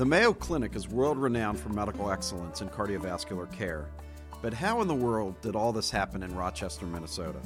[0.00, 3.90] The Mayo Clinic is world renowned for medical excellence in cardiovascular care.
[4.40, 7.38] But how in the world did all this happen in Rochester, Minnesota?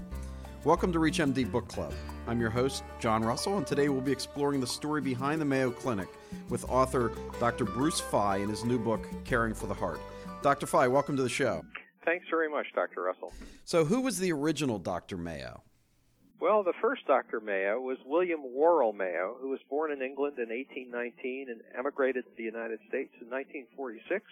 [0.62, 1.92] Welcome to ReachMD Book Club.
[2.28, 5.72] I'm your host, John Russell, and today we'll be exploring the story behind the Mayo
[5.72, 6.06] Clinic
[6.48, 7.64] with author Dr.
[7.64, 9.98] Bruce Fye in his new book, Caring for the Heart.
[10.40, 10.66] Dr.
[10.66, 11.64] Fye, welcome to the show.
[12.04, 13.02] Thanks very much, Dr.
[13.02, 13.32] Russell.
[13.64, 15.16] So, who was the original Dr.
[15.16, 15.64] Mayo?
[16.44, 17.40] Well, the first Dr.
[17.40, 22.30] Mayo was William Worrall Mayo, who was born in England in 1819 and emigrated to
[22.36, 24.26] the United States in 1946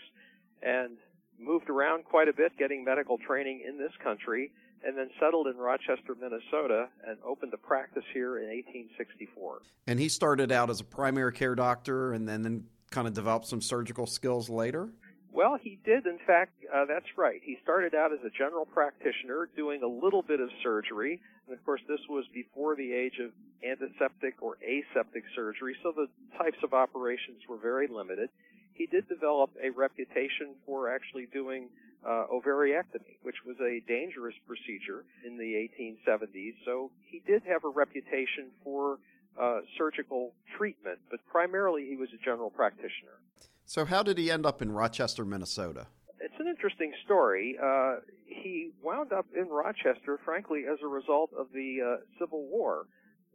[0.60, 0.98] and
[1.40, 4.52] moved around quite a bit getting medical training in this country
[4.84, 9.62] and then settled in Rochester, Minnesota and opened a practice here in 1864.
[9.86, 13.46] And he started out as a primary care doctor and then, then kind of developed
[13.46, 14.90] some surgical skills later?
[15.32, 17.40] Well, he did, in fact, uh, that's right.
[17.42, 21.22] He started out as a general practitioner doing a little bit of surgery.
[21.48, 23.32] And of course, this was before the age of
[23.64, 28.28] antiseptic or aseptic surgery, so the types of operations were very limited.
[28.74, 31.68] He did develop a reputation for actually doing
[32.04, 36.54] uh, ovariectomy, which was a dangerous procedure in the 1870s.
[36.66, 38.98] So he did have a reputation for
[39.40, 43.16] uh, surgical treatment, but primarily he was a general practitioner.
[43.64, 45.86] So, how did he end up in Rochester, Minnesota?
[46.20, 47.56] It's an interesting story.
[47.62, 47.96] Uh,
[48.26, 52.86] he wound up in Rochester, frankly, as a result of the uh, Civil War.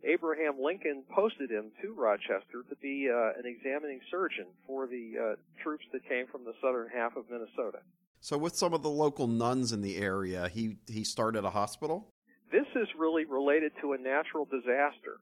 [0.03, 5.35] Abraham Lincoln posted him to Rochester to be uh, an examining surgeon for the uh,
[5.63, 7.79] troops that came from the southern half of Minnesota.
[8.19, 12.13] So, with some of the local nuns in the area, he, he started a hospital?
[12.51, 15.19] This is really related to a natural disaster.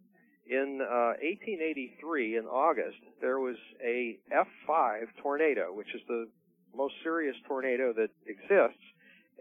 [0.48, 6.28] In uh, 1883, in August, there was a F5 tornado, which is the
[6.76, 8.84] most serious tornado that exists,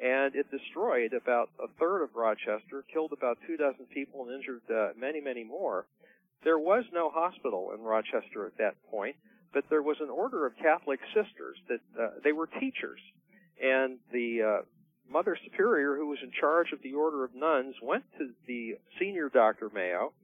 [0.03, 4.63] and it destroyed about a third of Rochester, killed about two dozen people, and injured
[4.71, 5.87] uh, many, many more.
[6.43, 9.17] There was no hospital in Rochester at that point,
[9.53, 13.01] but there was an order of Catholic sisters that uh, they were teachers,
[13.63, 14.63] and the uh,
[15.11, 19.29] Mother Superior, who was in charge of the order of nuns, went to the senior
[19.29, 19.71] Dr.
[19.75, 20.15] Mayo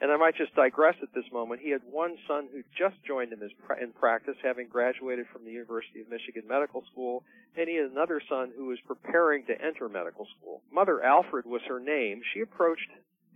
[0.00, 1.60] and I might just digress at this moment.
[1.60, 6.00] He had one son who just joined him in practice, having graduated from the University
[6.00, 7.22] of Michigan Medical School,
[7.56, 10.62] and he had another son who was preparing to enter medical school.
[10.72, 12.22] Mother Alfred was her name.
[12.32, 12.88] She approached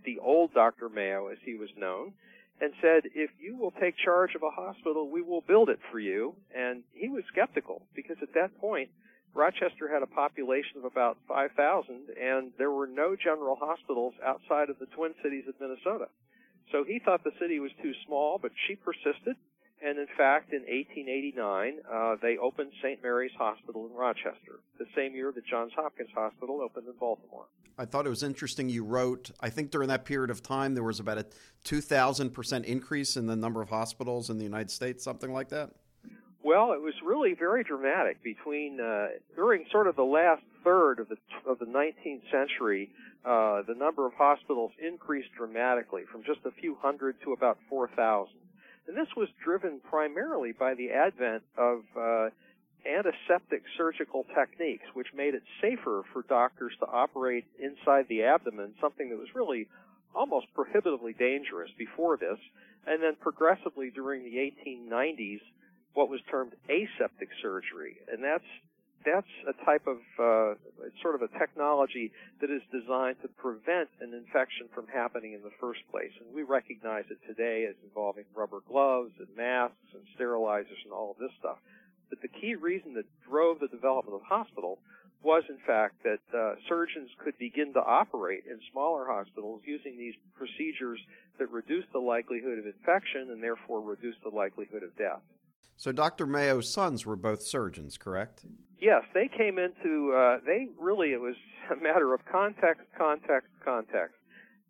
[0.05, 0.89] the old Dr.
[0.89, 2.13] Mayo, as he was known,
[2.61, 5.99] and said, If you will take charge of a hospital, we will build it for
[5.99, 6.35] you.
[6.55, 8.89] And he was skeptical because at that point,
[9.35, 14.79] Rochester had a population of about 5,000, and there were no general hospitals outside of
[14.79, 16.07] the Twin Cities of Minnesota.
[16.71, 19.35] So he thought the city was too small, but she persisted.
[19.83, 23.03] And in fact, in 1889, uh, they opened St.
[23.03, 27.45] Mary's Hospital in Rochester, the same year that Johns Hopkins Hospital opened in Baltimore.
[27.77, 30.83] I thought it was interesting you wrote, I think during that period of time, there
[30.83, 31.25] was about a
[31.65, 35.71] 2,000% increase in the number of hospitals in the United States, something like that?
[36.45, 41.09] Well, it was really very dramatic between uh, during sort of the last third of
[41.09, 41.17] the
[41.49, 42.91] of the 19th century.
[43.25, 48.29] Uh, the number of hospitals increased dramatically from just a few hundred to about 4,000,
[48.87, 52.29] and this was driven primarily by the advent of uh,
[52.85, 59.09] antiseptic surgical techniques, which made it safer for doctors to operate inside the abdomen, something
[59.09, 59.67] that was really
[60.13, 62.37] almost prohibitively dangerous before this,
[62.85, 65.41] and then progressively during the 1890s
[65.95, 68.45] what was termed aseptic surgery, and that's
[69.05, 70.57] that's a type of uh,
[71.01, 72.11] sort of a technology
[72.41, 76.11] that is designed to prevent an infection from happening in the first place.
[76.19, 81.13] And we recognize it today as involving rubber gloves and masks and sterilizers and all
[81.13, 81.61] of this stuff.
[82.09, 84.79] But the key reason that drove the development of hospital
[85.21, 90.13] was, in fact, that uh, surgeons could begin to operate in smaller hospitals using these
[90.37, 90.99] procedures
[91.37, 95.21] that reduce the likelihood of infection and therefore reduce the likelihood of death.
[95.77, 96.25] So Dr.
[96.25, 98.45] Mayo's sons were both surgeons, correct?
[98.79, 101.35] Yes, they came into, uh, they really, it was
[101.71, 104.15] a matter of context, context, context.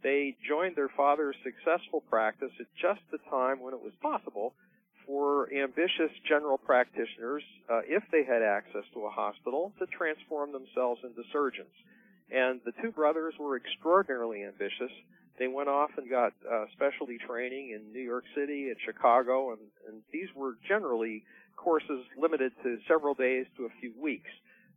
[0.04, 4.54] They joined their father's successful practice at just the time when it was possible
[5.06, 11.02] for ambitious general practitioners, uh, if they had access to a hospital, to transform themselves
[11.04, 11.74] into surgeons.
[12.32, 14.92] And the two brothers were extraordinarily ambitious.
[15.38, 19.60] They went off and got uh, specialty training in New York City and Chicago, and,
[19.88, 21.24] and these were generally
[21.58, 24.30] courses limited to several days to a few weeks.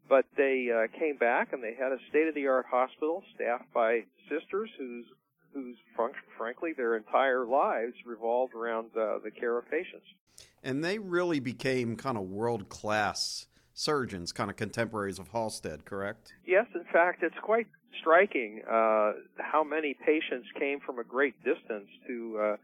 [0.09, 5.05] But they uh, came back and they had a state-of-the-art hospital staffed by sisters whose
[5.55, 5.77] whose
[6.37, 10.07] frankly their entire lives revolved around uh, the care of patients.
[10.63, 16.33] And they really became kind of world class surgeons, kind of contemporaries of Halsted, correct?
[16.47, 17.67] Yes, in fact, it's quite
[18.01, 22.57] striking uh, how many patients came from a great distance to uh,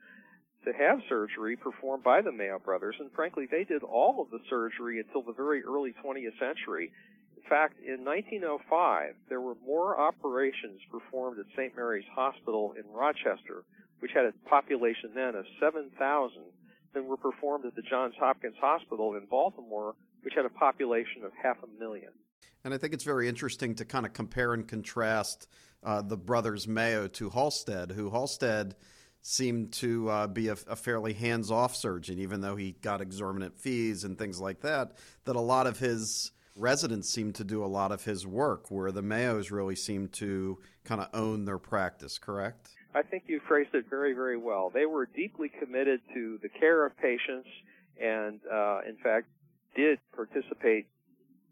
[0.64, 4.40] to have surgery performed by the Mayo brothers, and frankly, they did all of the
[4.48, 6.90] surgery until the very early 20th century.
[7.36, 11.76] In fact, in 1905, there were more operations performed at St.
[11.76, 13.64] Mary's Hospital in Rochester,
[14.00, 15.92] which had a population then of 7,000,
[16.94, 21.32] than were performed at the Johns Hopkins Hospital in Baltimore, which had a population of
[21.42, 22.12] half a million.
[22.64, 25.48] And I think it's very interesting to kind of compare and contrast
[25.82, 28.72] uh, the brothers Mayo to Halsted, who Halsted
[29.20, 34.04] seemed to uh, be a, a, fairly hands-off surgeon, even though he got exorbitant fees
[34.04, 34.92] and things like that.
[35.24, 38.92] That a lot of his residents seemed to do a lot of his work, where
[38.92, 42.18] the Mayos really seemed to kind of own their practice.
[42.18, 42.70] Correct?
[42.94, 44.70] I think you phrased it very, very well.
[44.72, 47.48] They were deeply committed to the care of patients,
[48.00, 49.26] and uh, in fact,
[49.74, 50.86] did participate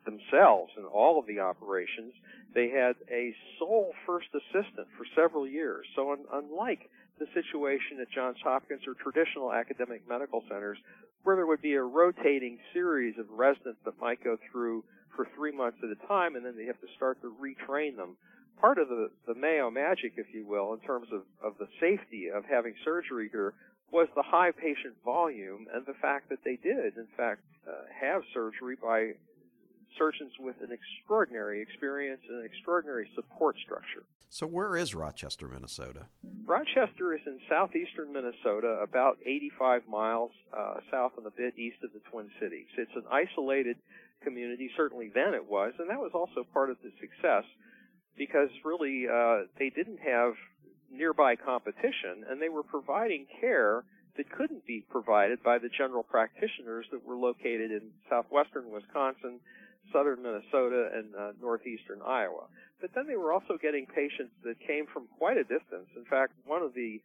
[0.04, 2.12] themselves in all of the operations.
[2.54, 5.86] They had a sole first assistant for several years.
[5.96, 10.78] So, un- unlike the situation at Johns Hopkins or traditional academic medical centers,
[11.22, 14.84] where there would be a rotating series of residents that might go through
[15.14, 18.16] for three months at a time, and then they have to start to retrain them.
[18.60, 22.28] Part of the, the Mayo magic, if you will, in terms of, of the safety
[22.32, 23.54] of having surgery here,
[23.90, 28.22] was the high patient volume and the fact that they did, in fact, uh, have
[28.32, 29.12] surgery by
[29.98, 34.04] surgeons with an extraordinary experience and an extraordinary support structure.
[34.28, 36.06] So, where is Rochester, Minnesota?
[36.46, 41.92] Rochester is in southeastern Minnesota, about 85 miles uh, south and a bit east of
[41.92, 42.66] the Twin Cities.
[42.78, 43.76] It's an isolated
[44.24, 47.44] community, certainly then it was, and that was also part of the success
[48.16, 50.34] because really uh, they didn't have
[50.90, 53.84] nearby competition and they were providing care
[54.16, 59.40] that couldn't be provided by the general practitioners that were located in southwestern Wisconsin
[59.92, 62.46] southern Minnesota and uh, northeastern Iowa.
[62.80, 65.88] But then they were also getting patients that came from quite a distance.
[65.96, 67.00] In fact, one of the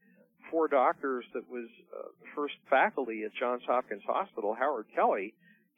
[0.49, 5.33] four doctors that was uh, first faculty at Johns Hopkins Hospital, Howard Kelly,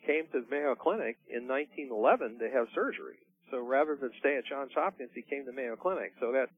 [0.05, 3.19] came to Mayo Clinic in 1911 to have surgery.
[3.51, 6.13] So rather than stay at Johns Hopkins, he came to Mayo Clinic.
[6.19, 6.49] So that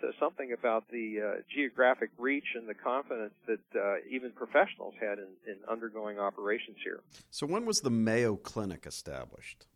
[0.00, 5.18] says something about the uh, geographic reach and the confidence that uh, even professionals had
[5.18, 7.00] in, in undergoing operations here.
[7.30, 9.66] So when was the Mayo Clinic established?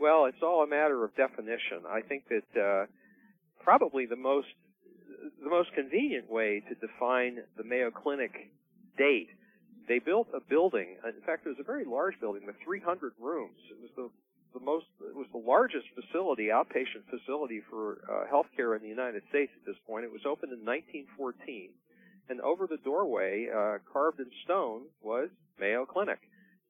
[0.00, 1.84] Well, it's all a matter of definition.
[1.86, 2.86] I think that uh,
[3.62, 4.48] probably the most
[5.44, 8.32] the most convenient way to define the Mayo Clinic
[8.96, 9.28] date.
[9.88, 10.96] They built a building.
[11.04, 13.58] In fact, it was a very large building with 300 rooms.
[13.70, 14.08] It was the
[14.58, 19.22] the most it was the largest facility, outpatient facility for uh, healthcare in the United
[19.28, 20.04] States at this point.
[20.04, 21.70] It was opened in 1914,
[22.30, 25.28] and over the doorway, uh, carved in stone, was
[25.60, 26.18] Mayo Clinic,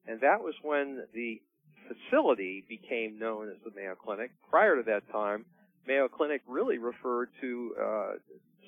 [0.05, 1.39] and that was when the
[1.93, 4.31] facility became known as the Mayo Clinic.
[4.49, 5.45] Prior to that time,
[5.87, 8.11] Mayo Clinic really referred to uh,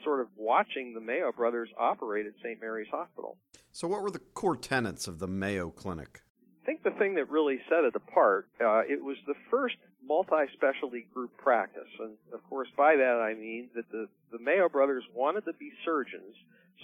[0.04, 2.60] sort of watching the Mayo brothers operate at St.
[2.60, 3.38] Mary's Hospital.
[3.72, 6.22] So, what were the core tenets of the Mayo Clinic?
[6.62, 9.76] I think the thing that really set it apart, uh, it was the first
[10.06, 15.04] multi-specialty group practice, and of course, by that I mean that the the Mayo brothers
[15.14, 16.36] wanted to be surgeons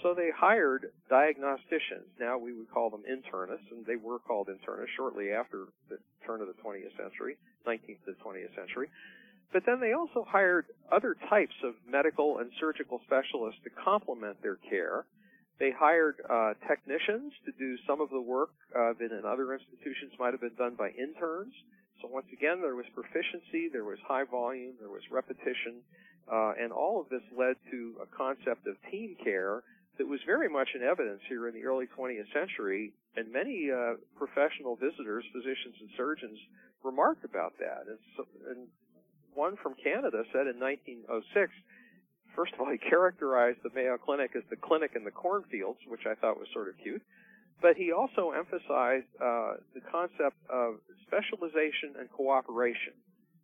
[0.02, 2.08] so they hired diagnosticians.
[2.18, 6.40] Now we would call them internists, and they were called internists shortly after the turn
[6.40, 7.36] of the 20th century,
[7.66, 8.88] 19th to 20th century.
[9.52, 14.56] But then they also hired other types of medical and surgical specialists to complement their
[14.68, 15.06] care.
[15.58, 20.14] They hired uh, technicians to do some of the work uh, that in other institutions
[20.18, 21.52] might have been done by interns.
[22.00, 25.82] So once again, there was proficiency, there was high volume, there was repetition,
[26.30, 29.62] uh, and all of this led to a concept of team care
[30.00, 34.00] that was very much in evidence here in the early 20th century, and many uh,
[34.16, 36.40] professional visitors, physicians and surgeons,
[36.82, 37.84] remarked about that.
[37.84, 38.64] And, so, and
[39.36, 41.52] one from Canada said in 1906,
[42.32, 46.08] first of all, he characterized the Mayo Clinic as the clinic in the cornfields, which
[46.08, 47.04] I thought was sort of cute.
[47.60, 52.96] But he also emphasized uh, the concept of specialization and cooperation.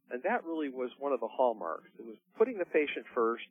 [0.09, 1.93] And that really was one of the hallmarks.
[2.01, 3.45] It was putting the patient first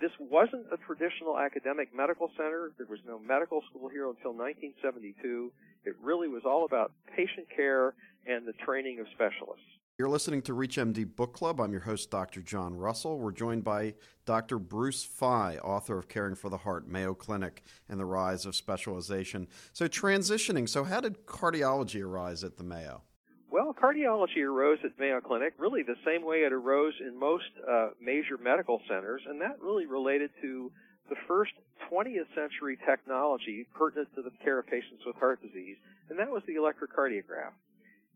[0.00, 2.72] this wasn't a traditional academic medical center.
[2.76, 5.52] There was no medical school here until 1972.
[5.84, 7.94] It really was all about patient care
[8.26, 9.64] and the training of specialists.
[9.98, 11.58] You're listening to ReachMD Book Club.
[11.58, 12.42] I'm your host, Dr.
[12.42, 13.18] John Russell.
[13.18, 13.94] We're joined by
[14.26, 14.58] Dr.
[14.58, 19.48] Bruce Fye, author of Caring for the Heart, Mayo Clinic, and the Rise of Specialization.
[19.72, 23.04] So, transitioning, so how did cardiology arise at the Mayo?
[23.50, 27.90] Well, cardiology arose at Mayo Clinic really the same way it arose in most uh,
[28.00, 30.70] major medical centers, and that really related to
[31.08, 31.52] the first
[31.90, 35.76] 20th century technology pertinent to the care of patients with heart disease,
[36.10, 37.54] and that was the electrocardiograph.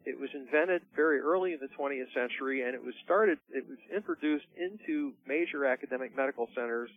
[0.04, 3.38] It was invented very early in the 20th century, and it was started.
[3.50, 6.90] It was introduced into major academic medical centers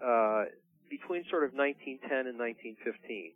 [0.00, 0.44] uh,
[0.88, 3.34] between sort of 1910 and 1915.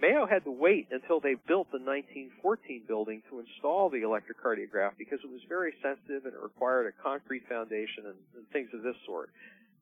[0.00, 5.20] Mayo had to wait until they built the 1914 building to install the electrocardiograph because
[5.22, 8.98] it was very sensitive and it required a concrete foundation and, and things of this
[9.06, 9.30] sort.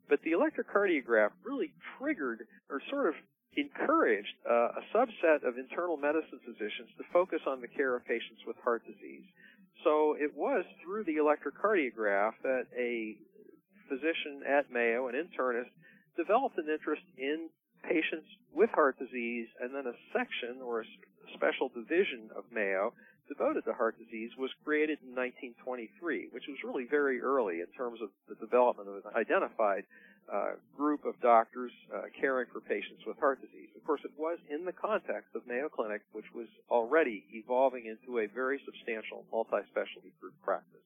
[0.09, 3.15] But the electrocardiograph really triggered or sort of
[3.57, 8.45] encouraged uh, a subset of internal medicine physicians to focus on the care of patients
[8.47, 9.25] with heart disease.
[9.85, 13.17] So it was through the electrocardiograph that a
[13.89, 15.73] physician at Mayo, an internist,
[16.17, 17.49] developed an interest in
[17.83, 20.85] patients with heart disease, and then a section or a
[21.35, 22.93] special division of Mayo
[23.29, 28.01] devoted to heart disease was created in 1923, which was really very early in terms
[28.03, 29.85] of the development of an identified
[30.33, 33.69] uh, group of doctors uh, caring for patients with heart disease.
[33.77, 38.19] Of course, it was in the context of Mayo Clinic, which was already evolving into
[38.19, 40.81] a very substantial multi-specialty group practice.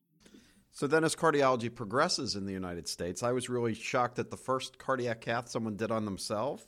[0.72, 4.36] So then, as cardiology progresses in the United States, I was really shocked at the
[4.36, 6.64] first cardiac cath someone did on themselves.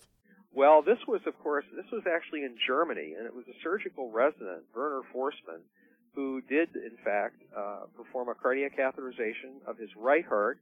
[0.55, 4.11] Well, this was, of course, this was actually in Germany, and it was a surgical
[4.11, 5.63] resident, Werner Forssmann,
[6.15, 10.59] who did, in fact, uh, perform a cardiac catheterization of his right heart.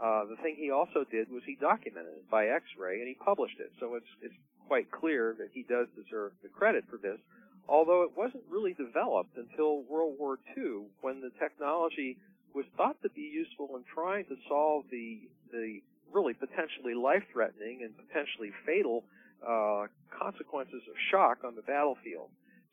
[0.00, 3.60] Uh, the thing he also did was he documented it by X-ray, and he published
[3.60, 3.70] it.
[3.78, 4.34] So it's it's
[4.66, 7.18] quite clear that he does deserve the credit for this.
[7.68, 12.16] Although it wasn't really developed until World War II, when the technology
[12.54, 17.94] was thought to be useful in trying to solve the the really potentially life-threatening and
[17.96, 19.04] potentially fatal
[19.46, 22.28] uh, consequences of shock on the battlefield.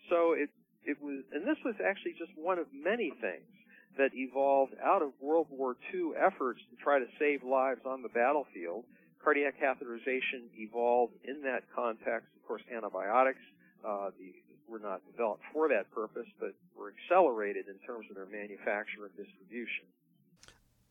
[0.10, 0.50] So it
[0.88, 3.52] it was, and this was actually just one of many things
[3.98, 8.10] that evolved out of World War II efforts to try to save lives on the
[8.10, 8.86] battlefield.
[9.22, 12.32] Cardiac catheterization evolved in that context.
[12.40, 13.44] Of course, antibiotics
[13.84, 14.32] uh, the,
[14.70, 19.16] were not developed for that purpose, but were accelerated in terms of their manufacture and
[19.18, 19.92] distribution.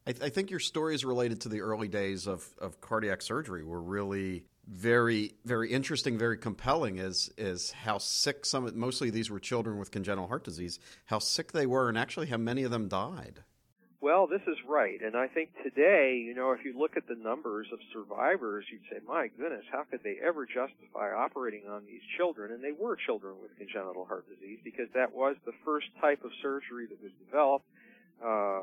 [0.06, 3.64] I, th- I, think your stories related to the early days of, of cardiac surgery
[3.64, 6.98] were really very, very interesting, very compelling.
[6.98, 11.52] Is is how sick some, mostly these were children with congenital heart disease, how sick
[11.52, 13.42] they were, and actually how many of them died.
[14.00, 17.16] Well, this is right, and I think today, you know, if you look at the
[17.16, 22.02] numbers of survivors, you'd say, "My goodness, how could they ever justify operating on these
[22.16, 26.22] children?" And they were children with congenital heart disease because that was the first type
[26.24, 27.66] of surgery that was developed.
[28.22, 28.62] Uh,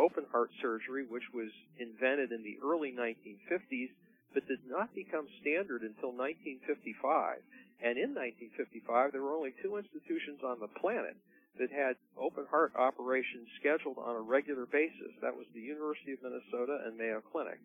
[0.00, 3.92] open heart surgery, which was invented in the early 1950s,
[4.32, 7.44] but did not become standard until 1955.
[7.84, 11.16] And in 1955, there were only two institutions on the planet
[11.58, 15.12] that had open heart operations scheduled on a regular basis.
[15.20, 17.58] That was the University of Minnesota and Mayo Clinic.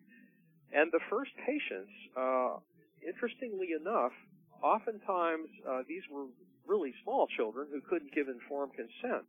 [0.72, 2.58] And the first patients, uh,
[3.06, 4.12] interestingly enough,
[4.62, 6.26] oftentimes uh, these were
[6.66, 9.24] really small children who couldn't give informed consent,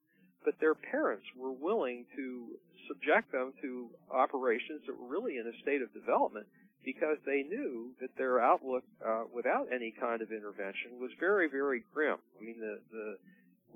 [0.47, 2.55] but their parents were willing to
[2.87, 6.47] subject them to operations that were really in a state of development
[6.85, 11.83] because they knew that their outlook uh, without any kind of intervention was very, very
[11.93, 12.15] grim.
[12.39, 13.17] I mean, the, the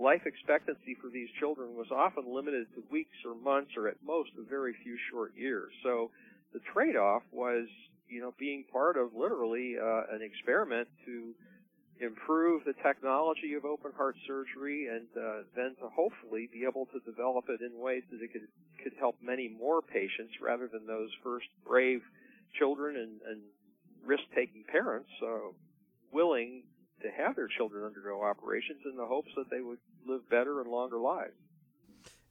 [0.01, 4.29] life expectancy for these children was often limited to weeks or months or at most
[4.39, 5.73] a very few short years.
[5.83, 6.09] So
[6.53, 7.67] the trade-off was,
[8.07, 11.35] you know, being part of literally uh, an experiment to
[12.01, 16.99] improve the technology of open heart surgery and uh, then to hopefully be able to
[17.05, 18.47] develop it in ways that it could
[18.83, 22.01] could help many more patients rather than those first brave
[22.57, 23.41] children and, and
[24.03, 25.53] risk-taking parents uh,
[26.11, 26.63] willing
[27.03, 29.77] to have their children undergo operations in the hopes that they would
[30.07, 31.33] live better and longer lives.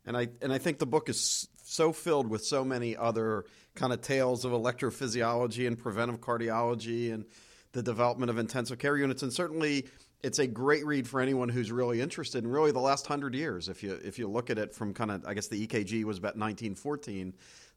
[0.04, 3.44] And I and I think the book is so filled with so many other
[3.76, 7.24] kind of tales of electrophysiology and preventive cardiology and
[7.72, 9.86] the development of intensive care units, and certainly
[10.22, 13.68] it's a great read for anyone who's really interested in really the last hundred years.
[13.68, 16.18] If you if you look at it from kind of, I guess the EKG was
[16.18, 17.34] about 1914.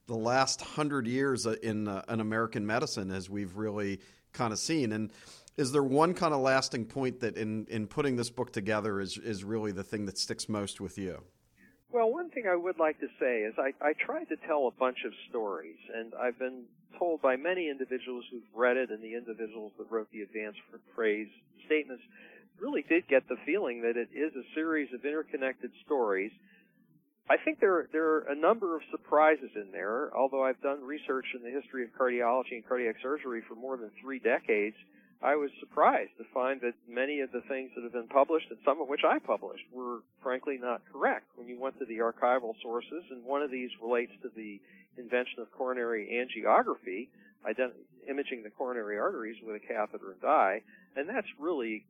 [0.08, 4.00] The last hundred years in uh, in American medicine, as we've really
[4.34, 5.12] kind of seen, and
[5.56, 9.18] is there one kind of lasting point that in in putting this book together is
[9.18, 11.22] is really the thing that sticks most with you?
[11.90, 14.98] Well, thing I would like to say is I, I tried to tell a bunch
[15.06, 16.64] of stories, and I've been
[16.98, 20.60] told by many individuals who've read it and the individuals that wrote the advanced
[20.96, 21.28] phrase
[21.66, 22.04] statements
[22.60, 26.32] really did get the feeling that it is a series of interconnected stories.
[27.30, 30.12] I think there there are a number of surprises in there.
[30.16, 33.92] Although I've done research in the history of cardiology and cardiac surgery for more than
[34.02, 34.76] three decades,
[35.24, 38.60] I was surprised to find that many of the things that have been published, and
[38.66, 41.28] some of which I published, were frankly not correct.
[41.36, 44.60] When you went to the archival sources, and one of these relates to the
[44.98, 47.08] invention of coronary angiography,
[47.48, 50.62] ident- imaging the coronary arteries with a catheter and dye,
[50.98, 51.86] and that's really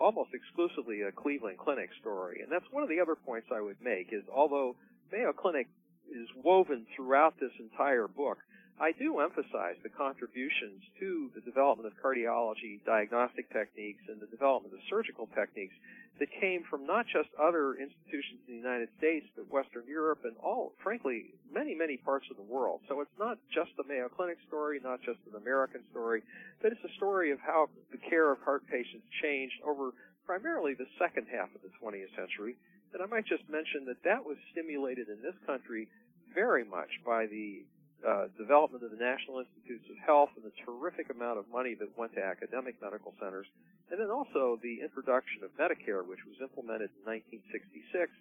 [0.00, 2.40] almost exclusively a Cleveland Clinic story.
[2.42, 4.76] And that's one of the other points I would make is although
[5.12, 5.68] Mayo Clinic
[6.10, 8.38] is woven throughout this entire book,
[8.80, 14.72] I do emphasize the contributions to the development of cardiology diagnostic techniques and the development
[14.72, 15.74] of surgical techniques
[16.20, 20.36] that came from not just other institutions in the United States, but Western Europe and
[20.38, 22.80] all, frankly, many, many parts of the world.
[22.86, 26.22] So it's not just a Mayo Clinic story, not just an American story,
[26.62, 29.90] but it's a story of how the care of heart patients changed over
[30.24, 32.54] primarily the second half of the 20th century.
[32.94, 35.88] And I might just mention that that was stimulated in this country
[36.34, 37.62] very much by the
[38.06, 41.90] uh, development of the National Institutes of Health and the terrific amount of money that
[41.98, 43.46] went to academic medical centers,
[43.90, 48.12] and then also the introduction of Medicare, which was implemented in 1966,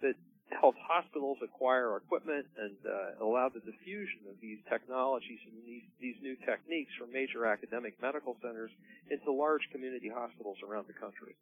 [0.00, 0.16] that
[0.48, 6.16] helped hospitals acquire equipment and uh, allowed the diffusion of these technologies and these, these
[6.22, 8.70] new techniques from major academic medical centers
[9.10, 11.36] into large community hospitals around the country.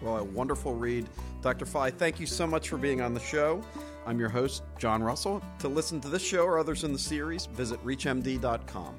[0.00, 1.08] Well, a wonderful read.
[1.42, 1.66] Dr.
[1.66, 3.62] Fye, thank you so much for being on the show.
[4.06, 5.42] I'm your host, John Russell.
[5.60, 8.96] To listen to this show or others in the series, visit ReachMD.com.